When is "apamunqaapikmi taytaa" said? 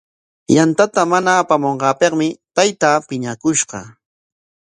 1.41-2.97